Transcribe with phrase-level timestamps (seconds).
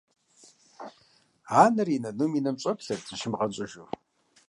[1.63, 3.85] Анэр и нанум и нэм щӀэплъэрт, зыщимыгъэнщӀыжу.